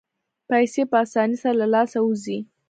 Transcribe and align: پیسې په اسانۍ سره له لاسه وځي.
پیسې 0.49 0.81
په 0.91 0.97
اسانۍ 1.03 1.35
سره 1.43 1.55
له 1.61 1.67
لاسه 1.73 1.97
وځي. 2.01 2.37